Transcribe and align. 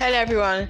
Hello, 0.00 0.16
everyone. 0.16 0.66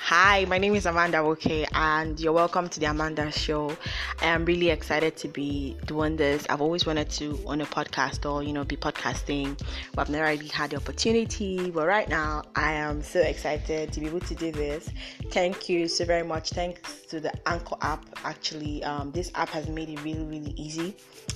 Hi, 0.00 0.44
my 0.46 0.58
name 0.58 0.74
is 0.74 0.86
Amanda 0.86 1.22
Woke, 1.22 1.68
and 1.72 2.18
you're 2.18 2.32
welcome 2.32 2.68
to 2.68 2.80
the 2.80 2.86
Amanda 2.86 3.30
Show. 3.30 3.76
I 4.20 4.26
am 4.26 4.44
really 4.44 4.70
excited 4.70 5.16
to 5.18 5.28
be 5.28 5.76
doing 5.86 6.16
this. 6.16 6.44
I've 6.50 6.60
always 6.60 6.84
wanted 6.84 7.08
to 7.10 7.38
on 7.46 7.60
a 7.60 7.64
podcast 7.64 8.28
or 8.28 8.42
you 8.42 8.52
know 8.52 8.64
be 8.64 8.76
podcasting, 8.76 9.56
but 9.94 10.00
I've 10.00 10.10
never 10.10 10.24
really 10.24 10.48
had 10.48 10.70
the 10.70 10.78
opportunity. 10.78 11.70
But 11.70 11.86
right 11.86 12.08
now, 12.08 12.42
I 12.56 12.72
am 12.72 13.04
so 13.04 13.20
excited 13.20 13.92
to 13.92 14.00
be 14.00 14.06
able 14.06 14.18
to 14.18 14.34
do 14.34 14.50
this. 14.50 14.90
Thank 15.30 15.68
you 15.68 15.86
so 15.86 16.04
very 16.04 16.24
much. 16.24 16.50
Thanks 16.50 17.01
the 17.20 17.32
Anchor 17.48 17.76
app. 17.80 18.04
Actually, 18.24 18.82
um, 18.84 19.10
this 19.12 19.30
app 19.34 19.48
has 19.50 19.68
made 19.68 19.88
it 19.88 20.02
really, 20.02 20.24
really 20.24 20.54
easy 20.56 20.94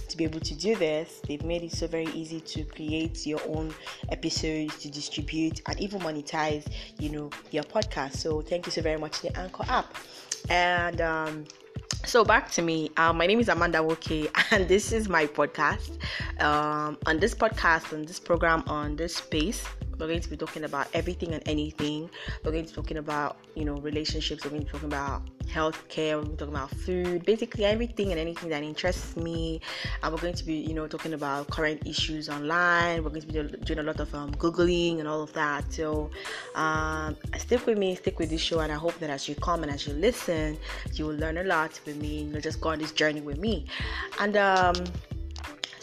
to 0.08 0.16
be 0.16 0.24
able 0.24 0.40
to 0.40 0.54
do 0.54 0.76
this. 0.76 1.20
They've 1.26 1.44
made 1.44 1.62
it 1.62 1.72
so 1.72 1.86
very 1.86 2.06
easy 2.06 2.40
to 2.40 2.64
create 2.64 3.26
your 3.26 3.40
own 3.46 3.74
episodes, 4.10 4.78
to 4.80 4.90
distribute, 4.90 5.62
and 5.66 5.78
even 5.80 6.00
monetize, 6.00 6.66
you 6.98 7.10
know, 7.10 7.30
your 7.50 7.64
podcast. 7.64 8.16
So 8.16 8.42
thank 8.42 8.66
you 8.66 8.72
so 8.72 8.82
very 8.82 8.98
much, 8.98 9.20
the 9.20 9.36
Anchor 9.38 9.64
app. 9.68 9.94
And 10.48 11.00
um, 11.00 11.44
so 12.04 12.24
back 12.24 12.50
to 12.52 12.62
me. 12.62 12.90
Um, 12.96 13.18
my 13.18 13.26
name 13.26 13.40
is 13.40 13.48
Amanda 13.48 13.82
Woke, 13.82 14.10
and 14.52 14.68
this 14.68 14.92
is 14.92 15.08
my 15.08 15.26
podcast. 15.26 15.90
Um, 16.40 16.98
on 17.06 17.18
this 17.18 17.34
podcast, 17.34 17.92
on 17.92 18.04
this 18.04 18.20
program, 18.20 18.62
on 18.68 18.96
this 18.96 19.16
space, 19.16 19.64
we're 19.98 20.06
going 20.06 20.20
to 20.20 20.30
be 20.30 20.36
talking 20.36 20.64
about 20.64 20.88
everything 20.94 21.32
and 21.32 21.42
anything. 21.46 22.10
We're 22.44 22.52
going 22.52 22.64
to 22.64 22.70
be 22.70 22.74
talking 22.74 22.96
about, 22.98 23.38
you 23.54 23.64
know, 23.64 23.76
relationships. 23.76 24.44
We're 24.44 24.50
going 24.50 24.62
to 24.62 24.66
be 24.66 24.72
talking 24.72 24.88
about 24.88 25.22
healthcare. 25.46 26.16
We're 26.16 26.22
going 26.22 26.24
to 26.24 26.30
be 26.30 26.36
talking 26.36 26.54
about 26.54 26.70
food, 26.70 27.24
basically 27.24 27.64
everything 27.64 28.10
and 28.10 28.20
anything 28.20 28.50
that 28.50 28.62
interests 28.62 29.16
me. 29.16 29.60
And 30.02 30.12
we're 30.12 30.20
going 30.20 30.34
to 30.34 30.44
be, 30.44 30.54
you 30.54 30.74
know, 30.74 30.86
talking 30.86 31.14
about 31.14 31.48
current 31.50 31.86
issues 31.86 32.28
online. 32.28 33.02
We're 33.02 33.10
going 33.10 33.22
to 33.22 33.26
be 33.26 33.64
doing 33.64 33.78
a 33.78 33.82
lot 33.82 34.00
of 34.00 34.14
um, 34.14 34.32
googling 34.32 34.98
and 34.98 35.08
all 35.08 35.22
of 35.22 35.32
that. 35.32 35.72
So, 35.72 36.10
um, 36.54 37.16
stick 37.38 37.64
with 37.66 37.78
me, 37.78 37.94
stick 37.94 38.18
with 38.18 38.30
this 38.30 38.40
show, 38.40 38.60
and 38.60 38.72
I 38.72 38.76
hope 38.76 38.98
that 38.98 39.10
as 39.10 39.28
you 39.28 39.34
come 39.34 39.62
and 39.62 39.72
as 39.72 39.86
you 39.86 39.94
listen, 39.94 40.58
you 40.92 41.06
will 41.06 41.16
learn 41.16 41.38
a 41.38 41.44
lot 41.44 41.80
with 41.86 41.96
me. 41.96 42.22
You 42.22 42.32
know, 42.32 42.40
just 42.40 42.60
go 42.60 42.70
on 42.70 42.78
this 42.78 42.92
journey 42.92 43.20
with 43.20 43.38
me. 43.38 43.66
And 44.20 44.36
um, 44.36 44.74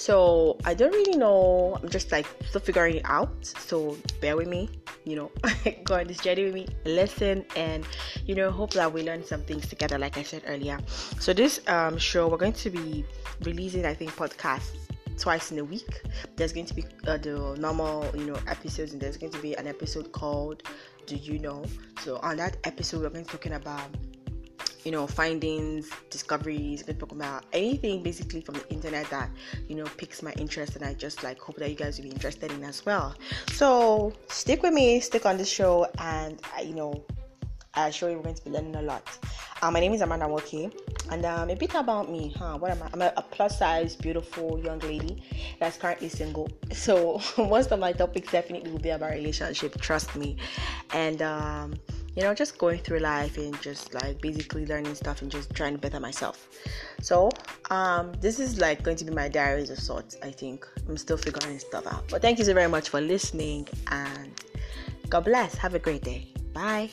so 0.04 0.58
I 0.66 0.74
don't 0.74 0.92
really 0.92 1.18
know. 1.18 1.80
I'm 1.82 1.88
just 1.88 2.12
like 2.12 2.28
still 2.50 2.60
figuring 2.60 2.98
it 2.98 3.06
out. 3.06 3.32
So 3.46 3.96
bear 4.20 4.36
with 4.36 4.50
me. 4.50 4.70
You 5.06 5.16
know, 5.16 5.32
go 5.86 5.96
on 5.96 6.08
this 6.08 6.20
journey 6.20 6.44
with 6.44 6.54
me, 6.54 6.68
listen, 6.84 7.46
and 7.56 7.88
you 8.26 8.36
know, 8.36 8.52
hope 8.52 8.72
that 8.72 8.92
we 8.92 9.04
learn 9.04 9.24
some 9.24 9.44
things 9.44 9.66
together. 9.66 9.98
Like 9.98 10.18
I 10.18 10.24
said 10.24 10.44
earlier. 10.46 10.78
So 11.22 11.32
this 11.32 11.62
um, 11.68 11.98
show, 11.98 12.28
we're 12.28 12.36
going 12.36 12.52
to 12.52 12.70
be 12.70 13.06
releasing, 13.44 13.86
I 13.86 13.94
think, 13.94 14.12
podcasts 14.12 14.76
twice 15.18 15.54
in 15.54 15.60
a 15.60 15.64
week. 15.64 16.02
There's 16.36 16.52
going 16.52 16.66
to 16.66 16.74
be 16.74 16.84
uh, 17.08 17.16
the 17.18 17.56
normal, 17.58 18.06
you 18.14 18.26
know, 18.26 18.38
episodes, 18.48 18.92
and 18.92 19.02
there's 19.02 19.16
going 19.16 19.32
to 19.32 19.42
be 19.42 19.56
an 19.56 19.68
episode 19.68 20.12
called 20.12 20.64
"Do 21.08 21.16
You 21.16 21.40
Know." 21.40 21.64
So 22.02 22.18
on 22.18 22.36
that 22.38 22.58
episode, 22.66 23.04
we're 23.04 23.10
going 23.10 23.24
to 23.24 23.32
be 23.32 23.38
talking 23.38 23.54
about 23.54 23.88
you 24.84 24.92
know 24.92 25.08
findings 25.08 25.90
discoveries 26.10 26.84
we 26.88 26.94
talk 26.94 27.12
about 27.12 27.46
anything 27.54 28.04
basically 28.04 28.42
from 28.42 28.56
the 28.56 28.70
internet 28.70 29.10
that 29.10 29.30
you 29.68 29.76
know 29.76 29.86
piques 29.98 30.22
my 30.22 30.32
interest 30.34 30.76
and 30.76 30.84
i 30.86 30.94
just 30.94 31.24
like 31.24 31.40
hope 31.40 31.56
that 31.58 31.70
you 31.70 31.76
guys 31.76 31.98
will 31.98 32.04
be 32.04 32.10
interested 32.10 32.52
in 32.52 32.64
as 32.64 32.86
well. 32.86 33.16
So 33.52 34.14
stick 34.28 34.64
with 34.64 34.74
me 34.74 35.00
stick 35.00 35.26
on 35.26 35.38
this 35.38 35.50
show 35.50 35.88
and 36.00 36.42
uh, 36.58 36.62
you 36.62 36.76
know 36.76 37.04
i 37.76 37.88
assure 37.88 38.10
you 38.10 38.18
we're 38.18 38.24
going 38.24 38.36
to 38.36 38.44
be 38.44 38.52
learning 38.52 38.76
a 38.76 38.82
lot. 38.82 39.08
Uh, 39.62 39.72
my 39.72 39.80
name 39.80 39.94
is 39.94 40.02
amanda 40.02 40.28
woke 40.28 40.54
and 40.54 41.26
um, 41.26 41.50
a 41.50 41.56
bit 41.56 41.74
about 41.76 42.12
me 42.12 42.34
huh? 42.38 42.58
What 42.58 42.72
am 42.72 42.84
i? 42.84 42.90
I'm 42.94 43.02
a, 43.02 43.14
a 43.18 43.22
plus 43.22 43.60
size 43.60 43.96
beautiful 43.96 44.60
young 44.60 44.80
lady 44.80 45.24
that's 45.60 45.78
currently 45.78 46.10
single. 46.10 46.50
So 46.74 47.22
most 47.38 47.72
of 47.72 47.80
my 47.80 47.94
topics 47.94 48.32
definitely 48.32 48.72
will 48.72 48.80
be 48.80 48.90
about 48.90 49.12
relationship 49.12 49.80
trust 49.80 50.16
me. 50.16 50.38
And 50.92 51.22
um 51.22 51.74
you 52.16 52.24
know, 52.24 52.34
just 52.34 52.58
going 52.58 52.80
through 52.80 53.00
life 53.00 53.38
and 53.38 53.60
just 53.62 53.94
like 53.94 54.22
basically 54.22 54.66
learning 54.66 54.96
stuff 54.96 55.22
and 55.22 55.32
just 55.32 55.54
trying 55.54 55.74
to 55.74 55.80
better 55.80 56.00
myself. 56.00 56.50
So, 57.02 57.30
um, 57.70 58.14
this 58.22 58.40
is 58.40 58.60
like 58.60 58.84
going 58.84 58.98
to 58.98 59.06
be 59.06 59.12
my 59.12 59.28
diaries 59.28 59.70
of 59.70 59.80
sorts. 59.80 60.18
I 60.22 60.32
think 60.32 60.68
I'm 60.88 60.98
still 60.98 61.18
figuring 61.18 61.60
stuff 61.60 61.88
out. 61.88 62.08
But 62.10 62.22
thank 62.22 62.40
you 62.40 62.46
so 62.46 62.54
very 62.54 62.70
much 62.70 62.90
for 62.90 63.02
listening 63.02 63.68
and 63.88 64.32
God 65.10 65.26
bless. 65.26 65.56
Have 65.56 65.76
a 65.76 65.80
great 65.80 66.04
day. 66.04 66.34
Bye. 66.54 66.90